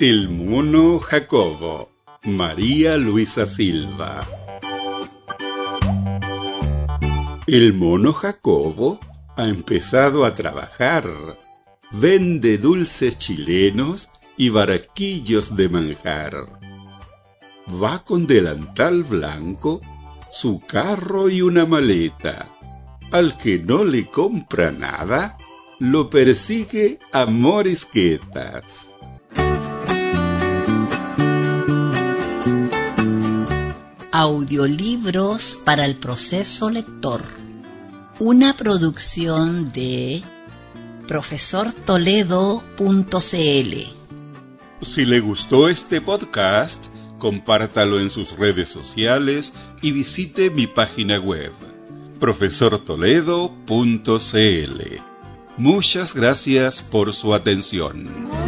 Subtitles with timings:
[0.00, 1.90] El mono Jacobo,
[2.24, 4.26] María Luisa Silva.
[7.46, 8.98] El mono Jacobo
[9.36, 11.04] ha empezado a trabajar.
[11.92, 14.08] Vende dulces chilenos
[14.38, 16.46] y baraquillos de manjar.
[17.70, 19.82] Va con delantal blanco,
[20.32, 22.48] su carro y una maleta.
[23.12, 25.36] Al que no le compra nada,
[25.78, 28.86] lo persigue a morisquetas.
[34.22, 37.22] Audiolibros para el proceso lector.
[38.18, 40.22] Una producción de
[41.08, 43.74] profesortoledo.cl.
[44.82, 46.88] Si le gustó este podcast,
[47.18, 51.52] compártalo en sus redes sociales y visite mi página web
[52.20, 54.82] profesortoledo.cl.
[55.56, 58.39] Muchas gracias por su atención.